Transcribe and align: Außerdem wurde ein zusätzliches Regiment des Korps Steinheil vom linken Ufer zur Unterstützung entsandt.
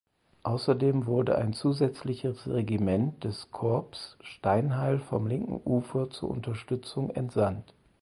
Außerdem 0.41 1.05
wurde 1.05 1.37
ein 1.37 1.53
zusätzliches 1.53 2.47
Regiment 2.47 3.23
des 3.23 3.51
Korps 3.51 4.17
Steinheil 4.21 4.97
vom 4.97 5.27
linken 5.27 5.61
Ufer 5.63 6.09
zur 6.09 6.31
Unterstützung 6.31 7.11
entsandt. 7.11 7.75